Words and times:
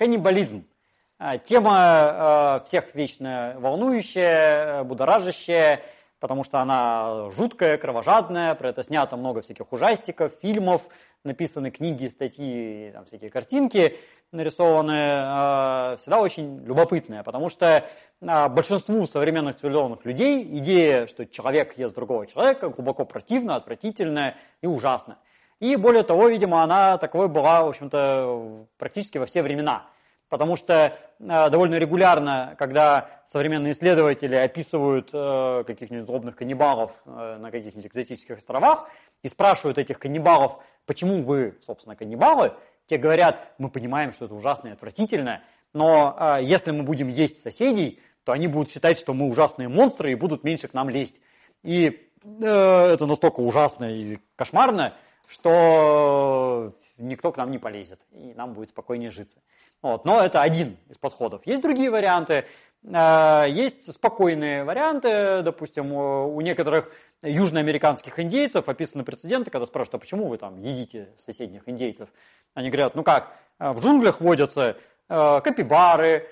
Каннибализм. 0.00 0.64
Тема 1.44 2.62
всех 2.64 2.94
вечно 2.94 3.56
волнующая, 3.58 4.82
будоражащая, 4.82 5.82
потому 6.20 6.42
что 6.42 6.60
она 6.60 7.28
жуткая, 7.32 7.76
кровожадная, 7.76 8.54
про 8.54 8.70
это 8.70 8.82
снято 8.82 9.18
много 9.18 9.42
всяких 9.42 9.70
ужастиков, 9.70 10.32
фильмов, 10.40 10.80
написаны 11.22 11.70
книги, 11.70 12.08
статьи, 12.08 12.92
там, 12.94 13.04
всякие 13.04 13.28
картинки 13.28 13.98
нарисованные, 14.32 15.98
всегда 15.98 16.22
очень 16.22 16.64
любопытная, 16.64 17.22
потому 17.22 17.50
что 17.50 17.84
большинству 18.22 19.06
современных 19.06 19.56
цивилизованных 19.56 20.06
людей 20.06 20.42
идея, 20.60 21.06
что 21.08 21.26
человек 21.26 21.76
ест 21.76 21.94
другого 21.94 22.26
человека, 22.26 22.70
глубоко 22.70 23.04
противна, 23.04 23.56
отвратительная 23.56 24.38
и 24.62 24.66
ужасна. 24.66 25.18
И 25.60 25.76
более 25.76 26.02
того, 26.02 26.28
видимо, 26.28 26.62
она 26.62 26.96
таковой 26.98 27.28
была, 27.28 27.64
в 27.64 27.68
общем-то, 27.68 28.66
практически 28.78 29.18
во 29.18 29.26
все 29.26 29.42
времена. 29.42 29.86
Потому 30.30 30.56
что 30.56 30.96
э, 31.18 31.50
довольно 31.50 31.74
регулярно, 31.74 32.54
когда 32.56 33.20
современные 33.26 33.72
исследователи 33.72 34.36
описывают 34.36 35.10
э, 35.12 35.64
каких-нибудь 35.66 36.06
злобных 36.06 36.36
каннибалов 36.36 36.92
э, 37.04 37.36
на 37.38 37.50
каких-нибудь 37.50 37.90
экзотических 37.90 38.38
островах 38.38 38.88
и 39.22 39.28
спрашивают 39.28 39.76
этих 39.76 39.98
каннибалов, 39.98 40.62
почему 40.86 41.22
вы, 41.22 41.58
собственно, 41.66 41.94
каннибалы, 41.94 42.54
те 42.86 42.96
говорят, 42.96 43.52
мы 43.58 43.68
понимаем, 43.68 44.12
что 44.12 44.26
это 44.26 44.34
ужасно 44.34 44.68
и 44.68 44.72
отвратительно, 44.72 45.42
но 45.72 46.38
если 46.40 46.72
мы 46.72 46.82
будем 46.82 47.06
есть 47.06 47.40
соседей, 47.40 48.00
то 48.24 48.32
они 48.32 48.48
будут 48.48 48.70
считать, 48.70 48.98
что 48.98 49.14
мы 49.14 49.28
ужасные 49.28 49.68
монстры 49.68 50.10
и 50.10 50.16
будут 50.16 50.42
меньше 50.42 50.66
к 50.66 50.74
нам 50.74 50.90
лезть. 50.90 51.20
И 51.62 52.10
это 52.40 53.06
настолько 53.06 53.38
ужасно 53.38 53.84
и 53.84 54.18
кошмарно, 54.34 54.94
что 55.30 56.74
никто 56.98 57.30
к 57.32 57.36
нам 57.36 57.50
не 57.50 57.58
полезет, 57.58 58.00
и 58.10 58.34
нам 58.34 58.52
будет 58.52 58.70
спокойнее 58.70 59.10
житься. 59.10 59.38
Вот. 59.80 60.04
Но 60.04 60.20
это 60.20 60.42
один 60.42 60.76
из 60.88 60.98
подходов. 60.98 61.46
Есть 61.46 61.62
другие 61.62 61.90
варианты. 61.90 62.44
Э, 62.82 63.44
есть 63.48 63.92
спокойные 63.92 64.64
варианты, 64.64 65.42
допустим, 65.42 65.92
у 65.92 66.40
некоторых 66.40 66.90
южноамериканских 67.22 68.18
индейцев 68.18 68.68
описаны 68.68 69.04
прецеденты, 69.04 69.50
когда 69.50 69.66
спрашивают, 69.66 69.94
а 69.94 69.98
почему 69.98 70.26
вы 70.26 70.36
там 70.36 70.58
едите 70.58 71.10
соседних 71.24 71.68
индейцев? 71.68 72.08
Они 72.54 72.68
говорят, 72.68 72.96
ну 72.96 73.04
как, 73.04 73.32
э, 73.60 73.70
в 73.70 73.80
джунглях 73.80 74.20
водятся 74.20 74.76
э, 75.08 75.40
капибары, 75.42 76.28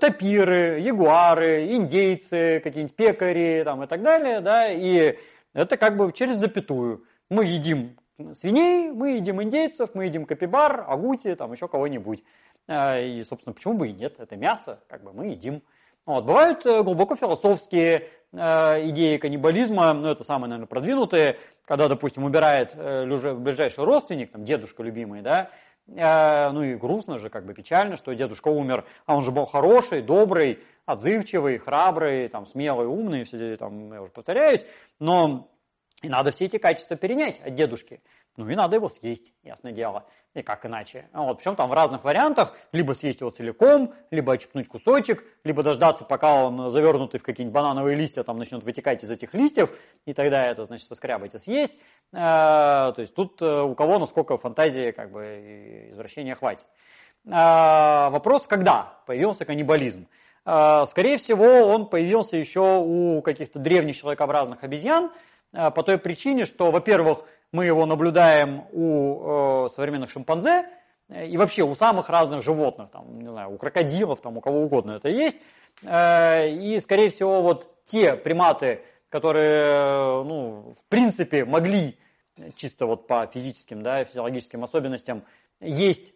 тапиры, 0.00 0.80
ягуары, 0.80 1.72
индейцы, 1.72 2.60
какие-нибудь 2.64 2.96
пекари 2.96 3.62
там, 3.64 3.84
и 3.84 3.86
так 3.86 4.02
далее, 4.02 4.40
да, 4.40 4.68
и 4.68 5.16
это 5.52 5.76
как 5.76 5.96
бы 5.96 6.12
через 6.12 6.36
запятую. 6.36 7.04
Мы 7.30 7.44
едим 7.44 7.96
свиней, 8.34 8.90
мы 8.90 9.12
едим 9.12 9.42
индейцев, 9.42 9.90
мы 9.94 10.04
едим 10.06 10.26
капибар, 10.26 10.84
агути, 10.88 11.34
там 11.34 11.52
еще 11.52 11.68
кого-нибудь. 11.68 12.22
Э, 12.68 13.04
и, 13.04 13.22
собственно, 13.24 13.52
почему 13.52 13.74
бы 13.74 13.88
и 13.88 13.92
нет? 13.92 14.18
Это 14.18 14.36
мясо, 14.36 14.80
как 14.88 15.02
бы 15.02 15.12
мы 15.12 15.26
едим. 15.26 15.62
Вот. 16.06 16.24
Бывают 16.24 16.64
э, 16.64 16.82
глубоко 16.82 17.16
философские 17.16 18.08
э, 18.32 18.88
идеи 18.90 19.16
каннибализма, 19.16 19.92
ну 19.92 20.08
это 20.08 20.24
самые, 20.24 20.50
наверное, 20.50 20.68
продвинутые, 20.68 21.36
когда, 21.64 21.88
допустим, 21.88 22.24
убирает 22.24 22.74
ближайший 22.74 23.84
родственник, 23.84 24.32
там, 24.32 24.44
дедушка 24.44 24.82
любимый, 24.82 25.22
да, 25.22 25.50
ну 25.86 26.62
и 26.62 26.74
грустно 26.76 27.18
же, 27.18 27.30
как 27.30 27.44
бы 27.46 27.54
печально, 27.54 27.96
что 27.96 28.12
дедушка 28.12 28.48
умер, 28.48 28.84
а 29.06 29.16
он 29.16 29.22
же 29.22 29.32
был 29.32 29.44
хороший, 29.44 30.02
добрый, 30.02 30.60
отзывчивый, 30.86 31.58
храбрый, 31.58 32.28
там, 32.28 32.46
смелый, 32.46 32.86
умный, 32.86 33.24
все, 33.24 33.56
там, 33.56 33.92
я 33.92 34.02
уже 34.02 34.12
повторяюсь, 34.12 34.64
но 34.98 35.48
и 36.02 36.08
надо 36.08 36.30
все 36.30 36.46
эти 36.46 36.56
качества 36.56 36.96
перенять 36.96 37.40
от 37.40 37.54
дедушки. 37.54 38.00
Ну 38.36 38.48
и 38.48 38.54
надо 38.54 38.76
его 38.76 38.88
съесть, 38.88 39.32
ясное 39.42 39.72
дело. 39.72 40.06
И 40.34 40.42
как 40.42 40.64
иначе. 40.64 41.08
Вот, 41.12 41.38
причем 41.38 41.56
там 41.56 41.68
в 41.68 41.72
разных 41.72 42.04
вариантах. 42.04 42.54
Либо 42.72 42.92
съесть 42.92 43.20
его 43.20 43.30
целиком, 43.30 43.92
либо 44.10 44.32
очепнуть 44.32 44.68
кусочек, 44.68 45.24
либо 45.44 45.62
дождаться, 45.62 46.04
пока 46.04 46.44
он 46.44 46.70
завернутый 46.70 47.20
в 47.20 47.22
какие-нибудь 47.22 47.54
банановые 47.54 47.96
листья 47.96 48.22
там 48.22 48.38
начнет 48.38 48.62
вытекать 48.62 49.02
из 49.04 49.10
этих 49.10 49.34
листьев, 49.34 49.72
и 50.06 50.14
тогда 50.14 50.46
это, 50.46 50.64
значит, 50.64 50.86
соскрябать 50.86 51.34
и 51.34 51.38
съесть. 51.38 51.74
Э, 52.12 52.92
то 52.94 52.96
есть 52.98 53.14
тут 53.14 53.42
э, 53.42 53.62
у 53.62 53.74
кого 53.74 53.98
насколько 53.98 54.38
фантазии, 54.38 54.92
как 54.92 55.10
бы, 55.10 55.88
извращения 55.90 56.34
хватит. 56.34 56.66
Э, 57.26 58.08
вопрос, 58.10 58.46
когда 58.46 59.00
появился 59.06 59.44
каннибализм? 59.44 60.06
Скорее 60.42 61.18
всего, 61.18 61.66
он 61.66 61.86
появился 61.86 62.38
еще 62.38 62.82
у 62.82 63.20
каких-то 63.20 63.58
древних 63.58 63.94
человекообразных 63.98 64.64
обезьян, 64.64 65.12
по 65.52 65.82
той 65.82 65.98
причине, 65.98 66.44
что, 66.44 66.70
во-первых, 66.70 67.24
мы 67.52 67.64
его 67.64 67.86
наблюдаем 67.86 68.64
у 68.72 69.66
э, 69.66 69.68
современных 69.70 70.10
шимпанзе 70.10 70.68
э, 71.08 71.26
и 71.26 71.36
вообще 71.36 71.62
у 71.62 71.74
самых 71.74 72.08
разных 72.08 72.42
животных, 72.42 72.90
там, 72.90 73.18
не 73.18 73.28
знаю, 73.28 73.52
у 73.52 73.58
крокодилов, 73.58 74.20
там, 74.20 74.36
у 74.36 74.40
кого 74.40 74.62
угодно 74.62 74.92
это 74.92 75.08
есть. 75.08 75.36
Э, 75.82 76.48
и, 76.48 76.78
скорее 76.80 77.10
всего, 77.10 77.42
вот 77.42 77.84
те 77.84 78.14
приматы, 78.14 78.82
которые, 79.08 80.22
ну, 80.22 80.76
в 80.80 80.88
принципе, 80.88 81.44
могли 81.44 81.98
чисто 82.54 82.86
вот 82.86 83.08
по 83.08 83.26
физическим, 83.26 83.82
да, 83.82 84.04
физиологическим 84.04 84.62
особенностям 84.62 85.24
есть 85.60 86.14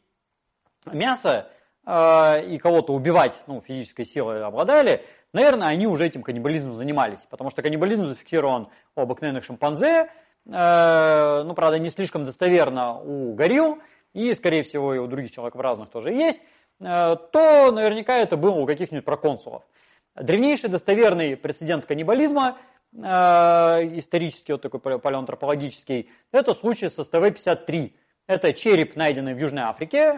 мясо 0.86 1.50
э, 1.84 2.46
и 2.46 2.58
кого-то 2.58 2.94
убивать, 2.94 3.40
ну, 3.48 3.60
физической 3.60 4.04
силой 4.04 4.44
обладали, 4.44 5.04
наверное, 5.34 5.68
они 5.68 5.86
уже 5.86 6.06
этим 6.06 6.22
каннибализмом 6.22 6.76
занимались, 6.76 7.26
потому 7.28 7.50
что 7.50 7.62
каннибализм 7.62 8.06
зафиксирован 8.06 8.68
у 8.96 9.00
обыкновенных 9.00 9.44
шимпанзе, 9.44 10.08
Э, 10.46 11.42
ну, 11.44 11.54
правда, 11.54 11.78
не 11.78 11.88
слишком 11.88 12.24
достоверно 12.24 13.00
у 13.00 13.34
горилл, 13.34 13.78
и, 14.12 14.32
скорее 14.34 14.62
всего, 14.62 14.94
и 14.94 14.98
у 14.98 15.06
других 15.06 15.32
человекообразных 15.32 15.90
тоже 15.90 16.12
есть, 16.12 16.38
э, 16.80 17.16
то 17.32 17.72
наверняка 17.72 18.16
это 18.16 18.36
было 18.36 18.54
у 18.54 18.66
каких-нибудь 18.66 19.04
проконсулов. 19.04 19.62
Древнейший 20.14 20.70
достоверный 20.70 21.36
прецедент 21.36 21.86
каннибализма, 21.86 22.58
э, 22.92 22.98
исторический, 23.98 24.52
вот 24.52 24.62
такой 24.62 24.80
палеоантропологический, 24.80 26.10
это 26.30 26.54
случай 26.54 26.88
с 26.88 26.98
СТВ-53. 26.98 27.92
Это 28.26 28.52
череп, 28.52 28.96
найденный 28.96 29.34
в 29.34 29.38
Южной 29.38 29.64
Африке, 29.64 30.14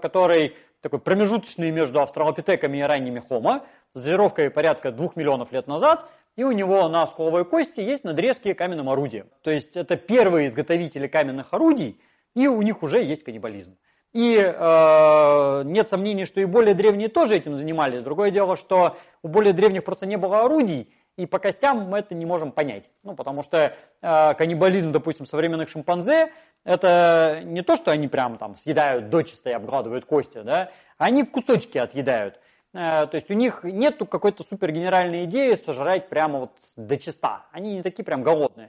который 0.00 0.56
такой 0.80 0.98
промежуточный 0.98 1.70
между 1.70 2.00
австралопитеками 2.00 2.78
и 2.78 2.82
ранними 2.82 3.20
хомо, 3.20 3.66
с 3.94 4.02
датировкой 4.02 4.50
порядка 4.50 4.92
двух 4.92 5.16
миллионов 5.16 5.52
лет 5.52 5.66
назад, 5.66 6.08
и 6.36 6.44
у 6.44 6.52
него 6.52 6.88
на 6.88 7.06
скуловой 7.06 7.44
кости 7.44 7.80
есть 7.80 8.04
надрезки 8.04 8.52
каменным 8.54 8.88
орудием. 8.88 9.28
То 9.42 9.50
есть 9.50 9.76
это 9.76 9.96
первые 9.96 10.48
изготовители 10.48 11.06
каменных 11.06 11.52
орудий, 11.52 12.00
и 12.34 12.46
у 12.46 12.62
них 12.62 12.82
уже 12.82 13.02
есть 13.02 13.24
каннибализм. 13.24 13.76
И 14.12 14.36
э, 14.38 15.62
нет 15.64 15.88
сомнений, 15.88 16.26
что 16.26 16.40
и 16.40 16.44
более 16.44 16.74
древние 16.74 17.08
тоже 17.08 17.36
этим 17.36 17.54
занимались. 17.56 18.02
Другое 18.02 18.30
дело, 18.30 18.56
что 18.56 18.96
у 19.22 19.28
более 19.28 19.52
древних 19.52 19.84
просто 19.84 20.06
не 20.06 20.16
было 20.16 20.44
орудий, 20.44 20.92
и 21.16 21.26
по 21.26 21.38
костям 21.38 21.88
мы 21.88 21.98
это 21.98 22.14
не 22.14 22.26
можем 22.26 22.50
понять. 22.50 22.90
Ну, 23.04 23.14
потому 23.14 23.42
что 23.42 23.76
э, 24.02 24.34
каннибализм, 24.34 24.90
допустим, 24.90 25.26
современных 25.26 25.68
шимпанзе, 25.68 26.32
это 26.64 27.40
не 27.44 27.62
то, 27.62 27.76
что 27.76 27.90
они 27.90 28.08
прям 28.08 28.36
там 28.36 28.56
съедают 28.56 29.10
дочисто 29.10 29.50
и 29.50 29.52
обгладывают 29.52 30.04
кости, 30.04 30.42
да, 30.42 30.70
они 30.98 31.24
кусочки 31.24 31.78
отъедают. 31.78 32.40
Э, 32.72 33.06
то 33.06 33.14
есть 33.14 33.30
у 33.30 33.34
них 33.34 33.64
нет 33.64 33.98
какой-то 33.98 34.44
супер 34.44 34.72
генеральной 34.72 35.24
идеи 35.24 35.54
сожрать 35.54 36.08
прямо 36.08 36.40
вот 36.40 36.52
до 36.76 36.96
чиста. 36.96 37.46
Они 37.52 37.74
не 37.74 37.82
такие 37.82 38.04
прям 38.04 38.22
голодные. 38.22 38.68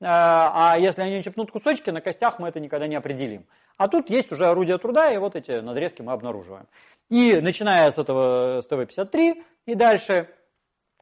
Э, 0.00 0.06
а 0.06 0.76
если 0.78 1.02
они 1.02 1.22
чепнут 1.22 1.50
кусочки, 1.50 1.90
на 1.90 2.00
костях 2.00 2.38
мы 2.38 2.48
это 2.48 2.60
никогда 2.60 2.86
не 2.86 2.96
определим. 2.96 3.46
А 3.76 3.88
тут 3.88 4.10
есть 4.10 4.30
уже 4.30 4.46
орудие 4.46 4.78
труда, 4.78 5.12
и 5.12 5.18
вот 5.18 5.36
эти 5.36 5.52
надрезки 5.60 6.02
мы 6.02 6.12
обнаруживаем. 6.12 6.66
И 7.08 7.40
начиная 7.40 7.90
с 7.90 7.98
этого 7.98 8.60
СТВ-53 8.60 9.42
и 9.66 9.74
дальше, 9.74 10.28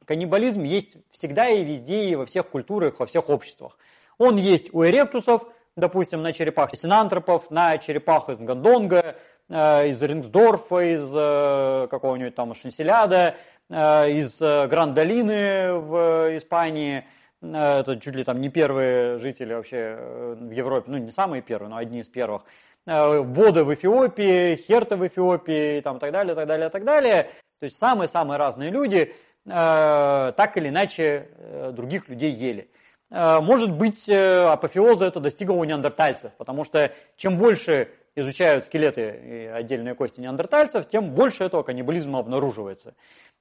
каннибализм 0.04 0.62
есть 0.62 0.96
всегда 1.10 1.48
и 1.48 1.64
везде, 1.64 2.10
и 2.10 2.16
во 2.16 2.24
всех 2.24 2.48
культурах, 2.48 2.98
во 2.98 3.06
всех 3.06 3.28
обществах. 3.28 3.76
Он 4.16 4.36
есть 4.36 4.72
у 4.72 4.84
эректусов, 4.84 5.42
допустим, 5.76 6.22
на 6.22 6.32
черепах 6.32 6.70
синантропов, 6.76 7.50
на 7.50 7.78
черепах 7.78 8.30
из 8.30 8.38
Гандонга, 8.38 9.02
Э, 9.02 9.14
из 9.50 10.02
Ринсдорфа, 10.02 10.80
из 10.80 11.10
э, 11.14 11.86
какого-нибудь 11.88 12.34
там 12.34 12.54
Шенселяда, 12.54 13.36
э, 13.70 14.10
из 14.10 14.38
Гранд-Долины 14.40 15.72
в 15.72 16.36
Испании. 16.36 17.04
Это 17.40 17.98
чуть 18.02 18.16
ли 18.16 18.24
там 18.24 18.40
не 18.40 18.48
первые 18.48 19.18
жители 19.18 19.54
вообще 19.54 20.34
в 20.38 20.50
Европе, 20.50 20.90
ну 20.90 20.98
не 20.98 21.12
самые 21.12 21.40
первые, 21.40 21.70
но 21.70 21.76
одни 21.76 22.00
из 22.00 22.08
первых. 22.08 22.42
Боды 22.84 23.62
в 23.64 23.72
Эфиопии, 23.72 24.56
Херта 24.56 24.96
в 24.96 25.06
Эфиопии, 25.06 25.80
там, 25.80 26.00
так 26.00 26.10
далее, 26.10 26.34
так 26.34 26.48
далее, 26.48 26.68
так 26.68 26.84
далее. 26.84 27.30
То 27.60 27.64
есть 27.64 27.78
самые-самые 27.78 28.38
разные 28.38 28.70
люди 28.70 29.14
так 29.44 30.56
или 30.56 30.68
иначе 30.68 31.28
других 31.72 32.08
людей 32.08 32.32
ели. 32.32 32.70
Может 33.10 33.70
быть, 33.70 34.10
апофеоза 34.10 35.06
это 35.06 35.20
достигло 35.20 35.54
у 35.54 35.64
неандертальцев, 35.64 36.32
потому 36.38 36.64
что 36.64 36.92
чем 37.16 37.38
больше 37.38 37.88
изучают 38.18 38.66
скелеты 38.66 39.20
и 39.24 39.46
отдельные 39.46 39.94
кости 39.94 40.20
неандертальцев, 40.20 40.88
тем 40.88 41.12
больше 41.12 41.44
этого 41.44 41.62
каннибализма 41.62 42.18
обнаруживается. 42.18 42.94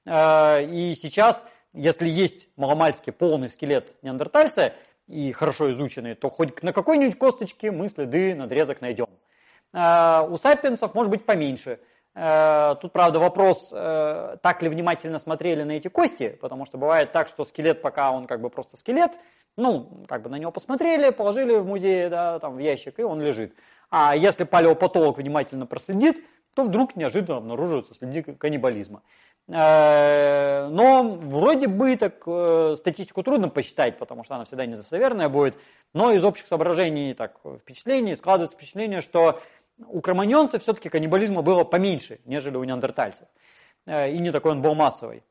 А, 0.06 0.58
и 0.60 0.94
сейчас, 0.94 1.44
если 1.72 2.08
есть 2.08 2.48
маломальский 2.56 3.12
полный 3.12 3.48
скелет 3.48 3.94
неандертальца 4.02 4.74
и 5.06 5.32
хорошо 5.32 5.72
изученный, 5.72 6.14
то 6.14 6.28
хоть 6.28 6.62
на 6.62 6.72
какой-нибудь 6.72 7.18
косточке 7.18 7.70
мы 7.70 7.88
следы 7.88 8.34
надрезок 8.34 8.80
найдем. 8.80 9.08
А, 9.72 10.26
у 10.28 10.36
сапиенсов 10.36 10.94
может 10.94 11.10
быть 11.10 11.24
поменьше. 11.26 11.80
Э, 12.20 12.74
тут, 12.80 12.92
правда, 12.92 13.20
вопрос, 13.20 13.68
э, 13.70 14.38
так 14.42 14.60
ли 14.62 14.68
внимательно 14.68 15.20
смотрели 15.20 15.62
на 15.62 15.72
эти 15.72 15.86
кости, 15.86 16.30
потому 16.40 16.66
что 16.66 16.76
бывает 16.76 17.12
так, 17.12 17.28
что 17.28 17.44
скелет, 17.44 17.80
пока 17.80 18.10
он 18.10 18.26
как 18.26 18.40
бы 18.40 18.50
просто 18.50 18.76
скелет, 18.76 19.12
ну, 19.56 20.04
как 20.08 20.22
бы 20.22 20.30
на 20.30 20.36
него 20.36 20.50
посмотрели, 20.50 21.10
положили 21.10 21.54
в 21.54 21.66
музей, 21.66 22.08
да, 22.08 22.40
там, 22.40 22.56
в 22.56 22.58
ящик, 22.58 22.98
и 22.98 23.04
он 23.04 23.20
лежит. 23.20 23.54
А 23.90 24.14
если 24.16 24.44
палеопатолог 24.44 25.18
внимательно 25.18 25.66
проследит, 25.66 26.22
то 26.54 26.64
вдруг 26.64 26.96
неожиданно 26.96 27.38
обнаруживаются 27.38 27.94
следы 27.94 28.22
каннибализма. 28.22 29.02
Э, 29.48 30.68
но 30.68 31.04
вроде 31.04 31.68
бы 31.68 31.96
так 31.96 32.22
э, 32.26 32.74
статистику 32.76 33.22
трудно 33.22 33.48
посчитать, 33.48 33.96
потому 33.96 34.24
что 34.24 34.34
она 34.34 34.44
всегда 34.44 34.66
недостоверная 34.66 35.28
будет. 35.28 35.56
Но 35.94 36.12
из 36.12 36.22
общих 36.22 36.46
соображений, 36.46 37.14
так, 37.14 37.40
впечатлений 37.60 38.14
складывается 38.14 38.56
впечатление, 38.56 39.00
что 39.00 39.40
у 39.78 40.00
кроманьонцев 40.00 40.62
все-таки 40.62 40.88
каннибализма 40.90 41.42
было 41.42 41.64
поменьше, 41.64 42.20
нежели 42.26 42.56
у 42.56 42.64
неандертальцев. 42.64 43.26
Э, 43.86 44.10
и 44.10 44.18
не 44.18 44.30
такой 44.32 44.52
он 44.52 44.62
был 44.62 44.74
массовый. 44.74 45.22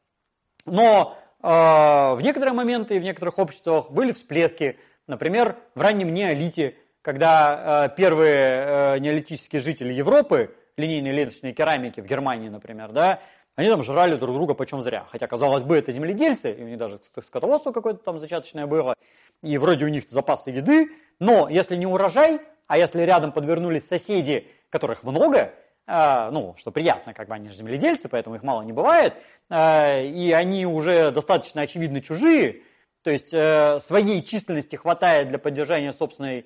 Но 0.66 1.18
в 1.40 2.18
некоторые 2.24 2.54
моменты 2.54 2.96
и 2.96 3.00
в 3.00 3.04
некоторых 3.04 3.38
обществах 3.38 3.92
были 3.92 4.12
всплески. 4.12 4.80
Например, 5.06 5.56
в 5.76 5.82
раннем 5.82 6.12
неолите, 6.12 6.76
когда 7.08 7.88
первые 7.96 9.00
неолитические 9.00 9.62
жители 9.62 9.94
Европы, 9.94 10.54
линейные 10.76 11.14
ленточные 11.14 11.54
керамики 11.54 12.02
в 12.02 12.06
Германии, 12.06 12.50
например, 12.50 12.92
да, 12.92 13.22
они 13.56 13.70
там 13.70 13.82
жрали 13.82 14.18
друг 14.18 14.36
друга 14.36 14.56
почем 14.56 14.82
зря. 14.82 15.08
Хотя, 15.10 15.26
казалось 15.26 15.64
бы, 15.64 15.78
это 15.78 15.94
земледельцы, 15.94 16.52
и 16.52 16.62
у 16.62 16.68
них 16.68 16.78
даже 16.78 17.00
скотоводство 17.26 17.72
какое-то 17.72 18.04
там 18.04 18.20
зачаточное 18.20 18.68
было, 18.68 18.94
и 19.42 19.58
вроде 19.58 19.86
у 19.86 19.88
них 19.88 20.10
запасы 20.10 20.50
еды, 20.50 20.90
но 21.22 21.48
если 21.48 21.78
не 21.78 21.86
урожай, 21.86 22.42
а 22.68 22.78
если 22.78 23.02
рядом 23.04 23.32
подвернулись 23.32 23.88
соседи, 23.88 24.46
которых 24.70 25.04
много, 25.04 25.54
э, 25.88 26.30
ну, 26.32 26.56
что 26.58 26.72
приятно, 26.72 27.14
как 27.14 27.30
бы 27.30 27.36
они 27.36 27.48
же 27.48 27.56
земледельцы, 27.56 28.10
поэтому 28.10 28.36
их 28.36 28.44
мало 28.44 28.64
не 28.64 28.74
бывает, 28.74 29.14
э, 29.50 30.08
и 30.08 30.34
они 30.34 30.66
уже 30.66 31.12
достаточно 31.12 31.62
очевидно 31.62 32.02
чужие, 32.02 32.64
то 33.08 33.12
есть 33.12 33.30
э, 33.32 33.80
своей 33.80 34.22
численности 34.22 34.76
хватает 34.76 35.30
для 35.30 35.40
поддержания 35.40 35.94
собственной 35.94 36.40
э, 36.40 36.46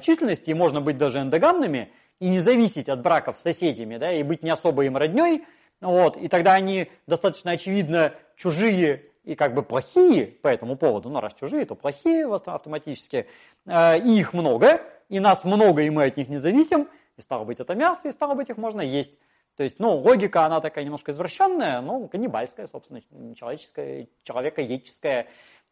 численности, 0.00 0.50
и 0.50 0.54
можно 0.54 0.80
быть 0.80 0.98
даже 0.98 1.20
эндогамными, 1.20 1.92
и 2.18 2.28
не 2.28 2.40
зависеть 2.40 2.88
от 2.88 3.00
браков 3.02 3.38
с 3.38 3.42
соседями, 3.42 3.96
да, 3.96 4.12
и 4.12 4.22
быть 4.22 4.42
не 4.42 4.50
особо 4.50 4.84
им 4.84 4.96
родней, 4.96 5.44
вот, 5.80 6.16
и 6.16 6.28
тогда 6.28 6.54
они 6.54 6.90
достаточно 7.06 7.52
очевидно 7.52 8.14
чужие 8.36 9.06
и 9.24 9.34
как 9.34 9.54
бы 9.54 9.62
плохие 9.62 10.26
по 10.26 10.48
этому 10.48 10.76
поводу. 10.76 11.08
Ну, 11.08 11.20
раз 11.20 11.34
чужие, 11.34 11.64
то 11.64 11.74
плохие 11.74 12.26
автоматически. 12.26 13.26
Э, 13.66 13.98
и 13.98 14.18
их 14.18 14.32
много, 14.32 14.82
и 15.08 15.20
нас 15.20 15.44
много, 15.44 15.82
и 15.82 15.90
мы 15.90 16.04
от 16.04 16.16
них 16.16 16.28
не 16.28 16.38
зависим. 16.38 16.88
И 17.16 17.22
стало 17.22 17.44
быть, 17.44 17.60
это 17.60 17.74
мясо, 17.74 18.08
и 18.08 18.12
стало 18.12 18.34
быть, 18.34 18.50
их 18.50 18.56
можно 18.56 18.80
есть. 18.80 19.18
То 19.56 19.62
есть, 19.62 19.78
ну, 19.78 19.96
логика, 19.96 20.44
она 20.44 20.60
такая 20.60 20.84
немножко 20.84 21.12
извращенная, 21.12 21.80
но 21.80 22.08
каннибальская, 22.08 22.66
собственно, 22.66 23.02
человеческая, 23.34 24.08
человекоедческая. 24.24 25.26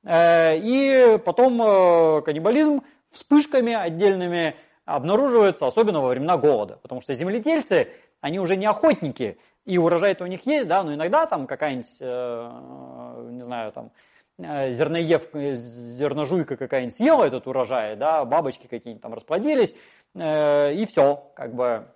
Э, 0.05 0.57
и 0.57 1.19
потом 1.25 1.61
э, 1.63 2.23
каннибализм 2.23 2.83
вспышками 3.11 3.73
отдельными 3.73 4.57
обнаруживается, 4.85 5.67
особенно 5.67 6.01
во 6.01 6.09
времена 6.09 6.37
голода. 6.37 6.79
Потому 6.83 7.01
что 7.01 7.15
земледельцы, 7.15 7.89
они 8.21 8.41
уже 8.41 8.57
не 8.57 8.67
охотники, 8.67 9.39
и 9.65 9.77
урожай-то 9.77 10.25
у 10.25 10.27
них 10.27 10.47
есть, 10.47 10.67
да, 10.67 10.83
но 10.83 10.95
иногда 10.95 11.27
там 11.27 11.47
какая-нибудь, 11.47 11.97
э, 12.01 13.29
не 13.31 13.45
знаю, 13.45 13.73
там, 13.73 13.91
э, 14.39 14.71
зерноев, 14.71 15.29
зерножуйка 15.35 16.57
какая-нибудь 16.57 16.97
съела 16.97 17.25
этот 17.25 17.47
урожай, 17.47 17.97
да, 17.97 18.25
бабочки 18.25 18.67
какие-нибудь 18.67 19.03
там 19.03 19.13
расплодились, 19.13 19.75
э, 20.15 20.73
и 20.73 20.87
все, 20.87 21.31
как 21.35 21.55
бы 21.55 21.87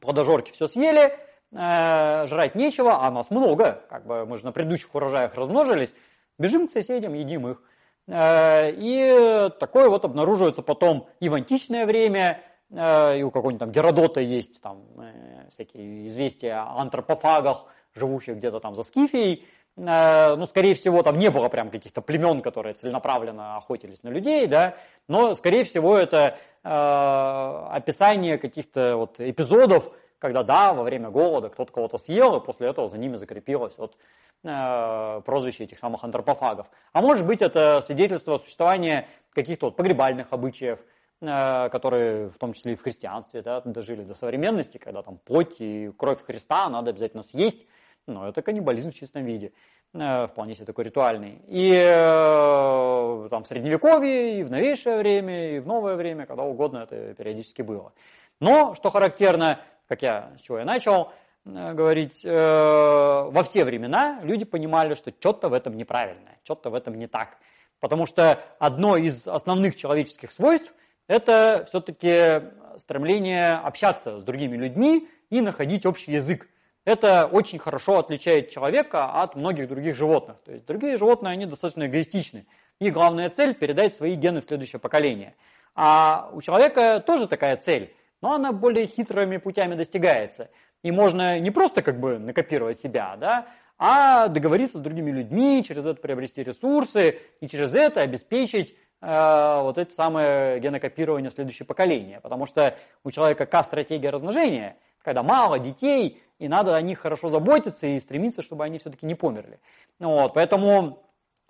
плодожорки 0.00 0.52
все 0.52 0.66
съели, 0.68 1.18
жрать 1.52 2.54
нечего, 2.54 3.04
а 3.04 3.10
нас 3.10 3.30
много, 3.30 3.82
как 3.88 4.04
бы 4.04 4.26
мы 4.26 4.36
же 4.36 4.44
на 4.44 4.52
предыдущих 4.52 4.94
урожаях 4.94 5.34
размножились, 5.34 5.94
бежим 6.38 6.66
к 6.66 6.70
соседям, 6.70 7.14
едим 7.14 7.46
их. 7.46 7.62
Э, 8.08 8.70
и 8.72 9.50
такое 9.58 9.88
вот 9.88 10.04
обнаруживается 10.04 10.62
потом 10.62 11.08
и 11.20 11.28
в 11.28 11.34
античное 11.34 11.86
время, 11.86 12.42
Э, 12.70 13.18
и 13.18 13.22
у 13.22 13.30
какого-нибудь 13.30 13.60
там 13.60 13.72
Геродота 13.72 14.20
есть 14.20 14.60
там 14.60 14.82
э, 14.98 15.48
всякие 15.50 16.06
известия 16.08 16.60
о 16.60 16.80
антропофагах, 16.80 17.66
живущих 17.94 18.36
где-то 18.36 18.60
там 18.60 18.74
за 18.74 18.82
Скифией. 18.82 19.46
Ну, 19.78 20.46
скорее 20.46 20.74
всего, 20.74 21.02
там 21.02 21.18
не 21.18 21.28
было 21.28 21.50
прям 21.50 21.68
каких-то 21.68 22.00
племен, 22.00 22.40
которые 22.40 22.72
целенаправленно 22.72 23.58
охотились 23.58 24.02
на 24.02 24.08
людей, 24.08 24.46
да, 24.46 24.76
но, 25.06 25.34
скорее 25.34 25.64
всего, 25.64 25.98
это 25.98 26.38
описание 26.62 28.38
каких-то 28.38 28.96
вот 28.96 29.20
эпизодов, 29.20 29.92
когда, 30.18 30.42
да, 30.42 30.72
во 30.72 30.82
время 30.82 31.10
голода 31.10 31.48
кто-то 31.48 31.72
кого-то 31.72 31.98
съел, 31.98 32.36
и 32.36 32.44
после 32.44 32.68
этого 32.68 32.88
за 32.88 32.98
ними 32.98 33.16
закрепилось 33.16 33.76
вот 33.76 33.96
прозвище 34.42 35.64
этих 35.64 35.78
самых 35.78 36.04
антропофагов. 36.04 36.68
А 36.92 37.00
может 37.00 37.26
быть, 37.26 37.42
это 37.42 37.80
свидетельство 37.80 38.36
существования 38.36 39.08
каких-то 39.32 39.66
вот 39.66 39.76
погребальных 39.76 40.28
обычаев, 40.30 40.78
Э, 41.22 41.70
которые 41.70 42.28
в 42.28 42.36
том 42.36 42.52
числе 42.52 42.74
и 42.74 42.76
в 42.76 42.82
христианстве 42.82 43.40
да, 43.40 43.62
дожили 43.62 44.02
до 44.02 44.12
современности, 44.12 44.76
когда 44.76 45.02
там 45.02 45.16
плоть 45.16 45.56
и 45.60 45.90
кровь 45.96 46.22
Христа 46.22 46.68
надо 46.68 46.90
обязательно 46.90 47.22
съесть, 47.22 47.66
но 48.06 48.28
это 48.28 48.42
каннибализм 48.42 48.90
в 48.90 48.94
чистом 48.94 49.24
виде, 49.24 49.52
э, 49.94 50.26
вполне 50.26 50.54
себе 50.54 50.66
такой 50.66 50.84
ритуальный. 50.84 51.40
И 51.46 51.72
э, 51.72 53.28
там 53.30 53.44
в 53.44 53.46
Средневековье, 53.46 54.40
и 54.40 54.42
в 54.42 54.50
новейшее 54.50 54.98
время, 54.98 55.56
и 55.56 55.58
в 55.58 55.66
новое 55.66 55.96
время, 55.96 56.26
когда 56.26 56.42
угодно 56.42 56.80
это 56.80 57.14
периодически 57.14 57.62
было. 57.62 57.94
Но, 58.38 58.74
что 58.74 58.90
характерно, 58.90 59.60
как 59.88 60.02
я, 60.02 60.32
с 60.38 60.42
чего 60.42 60.58
я 60.58 60.64
начал 60.64 61.12
говорить, 61.44 62.24
во 62.24 63.42
все 63.44 63.64
времена 63.64 64.20
люди 64.22 64.44
понимали, 64.44 64.94
что 64.94 65.12
что-то 65.12 65.48
в 65.48 65.52
этом 65.52 65.76
неправильное, 65.76 66.38
что-то 66.42 66.70
в 66.70 66.74
этом 66.74 66.98
не 66.98 67.06
так. 67.06 67.38
Потому 67.78 68.06
что 68.06 68.42
одно 68.58 68.96
из 68.96 69.28
основных 69.28 69.76
человеческих 69.76 70.32
свойств– 70.32 70.74
это 71.08 71.64
все-таки 71.68 72.50
стремление 72.78 73.52
общаться 73.52 74.18
с 74.18 74.24
другими 74.24 74.56
людьми 74.56 75.08
и 75.30 75.40
находить 75.40 75.86
общий 75.86 76.12
язык. 76.12 76.48
Это 76.84 77.26
очень 77.26 77.58
хорошо 77.58 77.98
отличает 77.98 78.50
человека 78.50 79.06
от 79.06 79.34
многих 79.36 79.68
других 79.68 79.94
животных. 79.94 80.40
То 80.44 80.52
есть 80.52 80.66
другие 80.66 80.96
животные, 80.96 81.32
они 81.32 81.46
достаточно 81.46 81.86
эгоистичны. 81.86 82.46
Их 82.80 82.92
главная 82.92 83.28
цель– 83.30 83.54
передать 83.58 83.94
свои 83.94 84.14
гены 84.14 84.40
в 84.40 84.44
следующее 84.44 84.80
поколение. 84.80 85.34
А 85.74 86.30
у 86.32 86.40
человека 86.42 87.00
тоже 87.00 87.28
такая 87.28 87.56
цель, 87.56 87.94
но 88.26 88.34
она 88.34 88.50
более 88.50 88.86
хитрыми 88.86 89.36
путями 89.36 89.76
достигается. 89.76 90.50
И 90.82 90.90
можно 90.90 91.38
не 91.38 91.52
просто 91.52 91.80
как 91.80 92.00
бы 92.00 92.18
накопировать 92.18 92.78
себя, 92.78 93.16
да, 93.16 93.46
а 93.78 94.26
договориться 94.26 94.78
с 94.78 94.80
другими 94.80 95.12
людьми, 95.12 95.62
через 95.64 95.86
это 95.86 96.00
приобрести 96.00 96.42
ресурсы 96.42 97.20
и 97.40 97.46
через 97.46 97.74
это 97.74 98.00
обеспечить 98.00 98.74
Э, 99.00 99.60
вот 99.62 99.78
это 99.78 99.92
самое 99.92 100.58
генокопирование 100.60 101.30
в 101.30 101.34
следующее 101.34 101.66
поколение. 101.66 102.20
Потому 102.20 102.46
что 102.46 102.76
у 103.04 103.10
человека 103.10 103.46
К-стратегия 103.46 104.10
размножения, 104.10 104.76
когда 105.02 105.22
мало 105.22 105.58
детей, 105.58 106.22
и 106.38 106.48
надо 106.48 106.74
о 106.74 106.82
них 106.82 107.00
хорошо 107.00 107.28
заботиться 107.28 107.86
и 107.86 108.00
стремиться, 108.00 108.42
чтобы 108.42 108.64
они 108.64 108.78
все-таки 108.78 109.06
не 109.06 109.14
померли. 109.14 109.60
Вот, 109.98 110.34
поэтому 110.34 111.05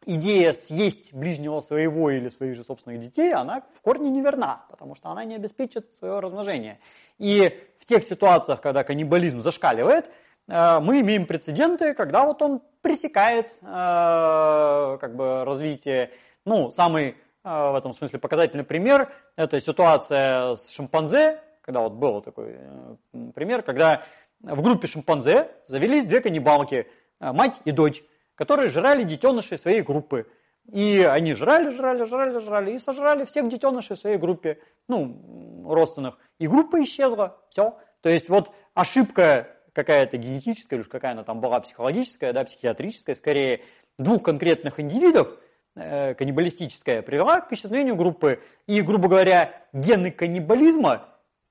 идея 0.07 0.53
съесть 0.53 1.13
ближнего 1.13 1.61
своего 1.61 2.11
или 2.11 2.29
своих 2.29 2.57
же 2.57 2.65
собственных 2.65 3.01
детей, 3.01 3.35
она 3.35 3.63
в 3.75 3.81
корне 3.83 4.09
неверна, 4.09 4.65
потому 4.71 4.95
что 4.95 5.11
она 5.11 5.25
не 5.25 5.35
обеспечит 5.35 5.95
свое 5.97 6.21
размножение. 6.21 6.79
И 7.19 7.61
в 7.79 7.85
тех 7.85 8.05
ситуациях, 8.05 8.61
когда 8.61 8.85
каннибализм 8.85 9.41
зашкаливает, 9.41 10.11
э, 10.49 10.81
мы 10.81 11.01
имеем 11.01 11.27
прецеденты, 11.27 11.93
когда 11.93 12.25
вот 12.25 12.41
он 12.41 12.63
пресекает 12.81 13.53
э, 13.61 14.99
как 15.01 15.17
бы 15.17 15.45
развитие, 15.45 16.13
ну, 16.45 16.71
самый 16.71 17.17
а, 17.49 17.71
в 17.71 17.77
этом 17.77 17.95
смысле 17.95 18.19
показательный 18.19 18.65
пример– 18.65 19.13
это 19.37 19.61
ситуация 19.61 20.57
с 20.57 20.69
шимпанзе, 20.69 21.41
когда 21.61 21.79
вот 21.79 21.93
был 21.93 22.21
такой 22.21 22.57
э, 22.59 22.97
пример, 23.37 23.63
когда 23.63 24.03
в 24.41 24.61
группе 24.63 24.89
шимпанзе 24.89 25.53
завелись 25.69 26.05
две 26.07 26.21
каннибалки, 26.21 26.89
э, 27.21 27.33
мать 27.33 27.61
и 27.65 27.71
дочь, 27.71 28.03
которые 28.37 28.71
жрали 28.71 29.03
детенышей 29.03 29.59
своей 29.59 29.83
группы. 29.83 30.29
И 30.71 31.01
они 31.03 31.35
жрали, 31.35 31.71
жрали, 31.71 32.05
жрали, 32.05 32.39
жрали 32.39 32.73
и 32.73 32.79
сожрали 32.79 33.25
всех 33.25 33.49
детенышей 33.49 33.97
в 33.97 33.99
своей 33.99 34.19
группе, 34.19 34.61
ну, 34.89 35.65
родственных. 35.69 36.19
И 36.39 36.47
группа 36.47 36.83
исчезла, 36.85 37.37
все. 37.51 37.77
То 38.03 38.09
есть 38.09 38.29
вот 38.29 38.53
ошибка 38.75 39.49
какая-то 39.73 40.17
генетическая, 40.17 40.77
или 40.77 40.83
уж 40.83 40.89
какая 40.89 41.13
она 41.13 41.25
там 41.25 41.41
была 41.41 41.59
психологическая, 41.61 42.33
да, 42.33 42.45
психиатрическая, 42.45 43.17
скорее, 43.17 43.65
двух 43.99 44.23
конкретных 44.23 44.79
индивидов– 44.79 45.37
Э, 45.79 46.15
каннибалистическая 46.15 47.03
привела 47.03 47.43
к 47.43 47.53
исчезновению 47.53 47.97
группы. 47.97 48.41
И, 48.67 48.81
грубо 48.81 49.09
говоря, 49.09 49.63
гены 49.75 50.11
каннибализма, 50.11 51.07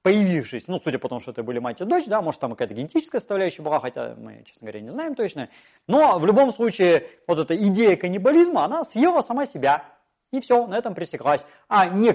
появившись, 0.06 0.68
ну, 0.68 0.80
судя 0.80 1.00
по 1.00 1.10
тому, 1.10 1.20
что 1.20 1.32
это 1.32 1.42
были 1.42 1.58
мать 1.58 1.82
и 1.82 1.84
дочь, 1.84 2.06
да, 2.06 2.22
может, 2.22 2.40
там 2.40 2.52
какая-то 2.52 2.76
генетическая 2.76 3.18
составляющая 3.18 3.64
была, 3.64 3.80
хотя 3.80 4.14
мы, 4.16 4.44
честно 4.46 4.68
говоря, 4.68 4.82
не 4.82 4.92
знаем 4.92 5.16
точно. 5.16 5.50
Но 5.88 6.20
в 6.20 6.28
любом 6.28 6.54
случае, 6.54 7.08
вот 7.26 7.40
эта 7.40 7.56
идея 7.56 7.96
каннибализма, 7.96 8.66
она 8.66 8.84
съела 8.84 9.22
сама 9.22 9.48
себя. 9.48 9.84
И 10.32 10.42
все, 10.42 10.68
на 10.68 10.78
этом 10.78 10.94
пресеклась. 10.94 11.44
А 11.70 11.88
не, 11.88 12.12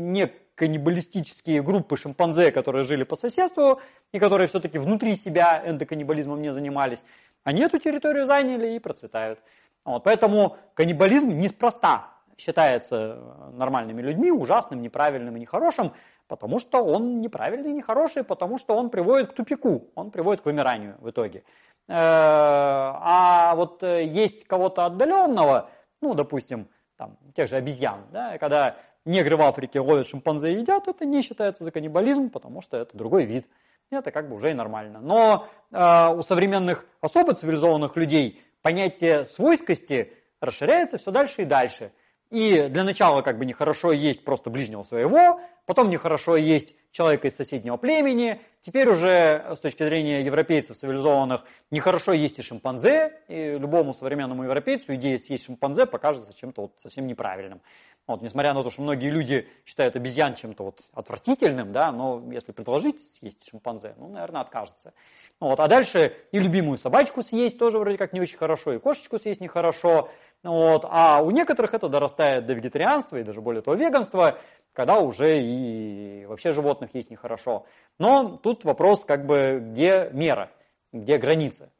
не 0.00 0.26
каннибалистические 0.54 1.60
группы 1.60 1.96
шимпанзе, 1.96 2.52
которые 2.52 2.84
жили 2.84 3.02
по 3.02 3.16
соседству 3.16 3.80
и 4.12 4.20
которые 4.20 4.46
все-таки 4.46 4.78
внутри 4.78 5.16
себя 5.16 5.60
эндоканнибализмом 5.66 6.40
не 6.40 6.52
занимались, 6.52 7.02
они 7.42 7.62
эту 7.62 7.80
территорию 7.80 8.26
заняли 8.26 8.76
и 8.76 8.78
процветают. 8.78 9.40
Вот, 9.84 10.04
поэтому 10.04 10.56
каннибализм 10.74 11.30
неспроста 11.30 12.14
считается 12.38 13.18
нормальными 13.52 14.02
людьми 14.02 14.30
ужасным, 14.30 14.82
неправильным 14.82 15.36
и 15.36 15.40
нехорошим, 15.40 15.92
потому 16.28 16.58
что 16.58 16.84
он 16.84 17.20
неправильный 17.20 17.70
и 17.70 17.74
нехороший, 17.74 18.24
потому 18.24 18.58
что 18.58 18.76
он 18.76 18.90
приводит 18.90 19.30
к 19.30 19.34
тупику, 19.34 19.90
он 19.94 20.10
приводит 20.10 20.42
к 20.42 20.46
вымиранию 20.46 20.96
в 21.00 21.10
итоге. 21.10 21.44
Э, 21.88 21.92
а 21.96 23.54
вот 23.56 23.82
э, 23.82 24.04
есть 24.04 24.44
кого-то 24.44 24.86
отдаленного, 24.86 25.70
ну, 26.00 26.14
допустим, 26.14 26.68
там, 26.96 27.18
тех 27.34 27.48
же 27.48 27.56
обезьян, 27.56 28.06
да, 28.12 28.38
когда 28.38 28.76
негры 29.04 29.36
в 29.36 29.42
Африке 29.42 29.80
ловят 29.80 30.06
шимпанзе 30.06 30.52
и 30.52 30.58
едят, 30.58 30.88
это 30.88 31.04
не 31.04 31.22
считается 31.22 31.64
за 31.64 31.70
каннибализм, 31.70 32.30
потому 32.30 32.62
что 32.62 32.76
это 32.76 32.96
другой 32.96 33.24
вид. 33.24 33.46
Это 33.90 34.10
как 34.10 34.28
бы 34.28 34.36
уже 34.36 34.50
и 34.50 34.54
нормально. 34.54 35.00
Но 35.00 35.46
э, 35.70 36.14
у 36.14 36.22
современных 36.22 36.86
особо 37.00 37.34
цивилизованных 37.34 37.96
людей 37.96 38.42
понятие 38.62 39.26
свойскости 39.26 40.12
расширяется 40.40 40.96
все 40.98 41.10
дальше 41.10 41.42
и 41.42 41.44
дальше. 41.44 41.92
И 42.30 42.68
для 42.68 42.84
начала 42.84 43.22
как 43.22 43.38
бы 43.38 43.46
нехорошо 43.46 43.92
есть 43.92 44.24
просто 44.24 44.50
ближнего 44.50 44.82
своего, 44.82 45.40
потом 45.66 45.90
нехорошо 45.90 46.36
есть 46.36 46.74
человека 46.90 47.28
из 47.28 47.36
соседнего 47.36 47.76
племени, 47.76 48.40
теперь 48.60 48.88
уже 48.88 49.44
с 49.54 49.58
точки 49.58 49.82
зрения 49.82 50.22
европейцев 50.22 50.76
цивилизованных 50.76 51.44
нехорошо 51.70 52.12
есть 52.12 52.38
и 52.38 52.42
шимпанзе, 52.42 53.12
и 53.28 53.58
любому 53.58 53.94
современному 53.94 54.44
европейцу 54.44 54.94
идея 54.94 55.18
съесть 55.18 55.46
шимпанзе 55.46 55.86
покажется 55.86 56.32
чем-то 56.32 56.62
вот 56.62 56.72
совсем 56.80 57.06
неправильным. 57.06 57.60
Вот, 58.06 58.20
несмотря 58.20 58.52
на 58.52 58.62
то, 58.62 58.70
что 58.70 58.82
многие 58.82 59.10
люди 59.10 59.48
считают 59.64 59.96
обезьян 59.96 60.34
чем-то 60.34 60.64
вот 60.64 60.82
отвратительным, 60.92 61.72
да, 61.72 61.90
но 61.90 62.22
если 62.30 62.52
предложить 62.52 63.00
съесть 63.14 63.48
шимпанзе, 63.48 63.94
ну, 63.96 64.08
наверное, 64.08 64.42
откажется. 64.42 64.92
Ну, 65.40 65.48
вот, 65.48 65.58
а 65.58 65.68
дальше 65.68 66.14
и 66.30 66.38
любимую 66.38 66.76
собачку 66.76 67.22
съесть 67.22 67.58
тоже 67.58 67.78
вроде 67.78 67.96
как 67.96 68.12
не 68.12 68.20
очень 68.20 68.36
хорошо, 68.36 68.74
и 68.74 68.78
кошечку 68.78 69.18
съесть 69.18 69.40
нехорошо, 69.40 70.10
вот. 70.44 70.84
А 70.88 71.22
у 71.22 71.30
некоторых 71.30 71.72
это 71.72 71.88
дорастает 71.88 72.44
до 72.44 72.52
вегетарианства 72.52 73.16
и 73.16 73.24
даже 73.24 73.40
более 73.40 73.62
того 73.62 73.76
веганства, 73.76 74.38
когда 74.74 74.98
уже 74.98 75.40
и 75.40 76.26
вообще 76.26 76.52
животных 76.52 76.94
есть 76.94 77.10
нехорошо. 77.10 77.64
Но 77.98 78.36
тут 78.36 78.62
вопрос, 78.64 79.04
как 79.06 79.24
бы, 79.24 79.58
где 79.60 80.10
мера, 80.12 80.50
где 80.92 81.16
граница. 81.16 81.72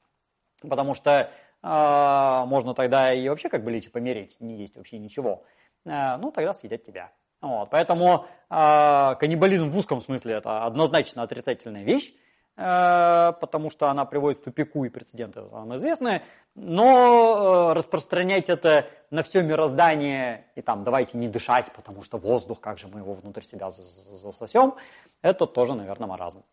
Потому 0.62 0.94
что 0.94 1.30
э, 1.62 2.46
можно 2.46 2.74
тогда 2.74 3.12
и 3.12 3.28
вообще 3.28 3.50
как 3.50 3.64
бы 3.64 3.70
лечь 3.70 3.86
и 3.86 3.90
помереть, 3.90 4.36
не 4.40 4.56
есть 4.56 4.76
вообще 4.76 4.98
ничего. 4.98 5.44
Э, 5.84 6.16
ну, 6.16 6.30
тогда 6.30 6.54
съедят 6.54 6.84
тебя. 6.84 7.12
Вот. 7.42 7.68
Поэтому 7.70 8.24
э, 8.48 9.14
каннибализм 9.20 9.70
в 9.70 9.76
узком 9.76 10.00
смысле 10.00 10.36
это 10.36 10.64
однозначно 10.64 11.22
отрицательная 11.22 11.84
вещь. 11.84 12.14
Э, 12.56 13.32
потому 13.40 13.68
что 13.68 13.88
она 13.88 14.04
приводит 14.04 14.40
к 14.40 14.44
тупику 14.44 14.84
и 14.84 14.88
прецеденты 14.88 15.42
вам 15.42 15.74
известны, 15.74 16.22
но 16.54 17.70
э, 17.70 17.72
распространять 17.72 18.48
это 18.48 18.86
на 19.10 19.24
все 19.24 19.42
мироздание 19.42 20.46
и 20.54 20.62
там 20.62 20.84
давайте 20.84 21.18
не 21.18 21.28
дышать, 21.28 21.72
потому 21.72 22.02
что 22.02 22.16
воздух, 22.16 22.60
как 22.60 22.78
же 22.78 22.86
мы 22.86 23.00
его 23.00 23.14
внутрь 23.14 23.42
себя 23.42 23.70
засосем, 23.70 24.74
это 25.20 25.46
тоже, 25.46 25.74
наверное, 25.74 26.06
маразм. 26.06 26.44